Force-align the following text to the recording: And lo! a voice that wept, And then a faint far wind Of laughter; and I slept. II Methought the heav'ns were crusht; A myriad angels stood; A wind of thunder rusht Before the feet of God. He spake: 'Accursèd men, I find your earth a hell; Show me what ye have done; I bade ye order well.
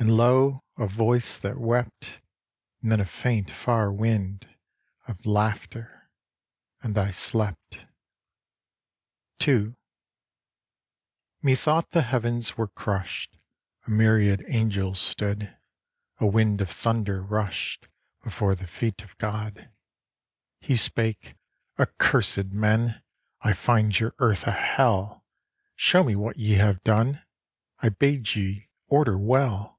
And 0.00 0.16
lo! 0.16 0.64
a 0.78 0.86
voice 0.86 1.36
that 1.36 1.58
wept, 1.58 2.22
And 2.80 2.90
then 2.90 3.00
a 3.00 3.04
faint 3.04 3.50
far 3.50 3.92
wind 3.92 4.48
Of 5.06 5.26
laughter; 5.26 6.08
and 6.80 6.96
I 6.96 7.10
slept. 7.10 7.84
II 9.46 9.74
Methought 11.42 11.90
the 11.90 12.00
heav'ns 12.00 12.56
were 12.56 12.68
crusht; 12.68 13.36
A 13.86 13.90
myriad 13.90 14.42
angels 14.48 14.98
stood; 14.98 15.54
A 16.18 16.26
wind 16.26 16.62
of 16.62 16.70
thunder 16.70 17.22
rusht 17.22 17.86
Before 18.24 18.54
the 18.54 18.66
feet 18.66 19.02
of 19.02 19.18
God. 19.18 19.68
He 20.60 20.76
spake: 20.76 21.36
'Accursèd 21.78 22.52
men, 22.52 23.02
I 23.42 23.52
find 23.52 24.00
your 24.00 24.14
earth 24.18 24.46
a 24.46 24.52
hell; 24.52 25.26
Show 25.76 26.02
me 26.02 26.16
what 26.16 26.38
ye 26.38 26.54
have 26.54 26.82
done; 26.84 27.22
I 27.80 27.90
bade 27.90 28.34
ye 28.34 28.70
order 28.88 29.18
well. 29.18 29.76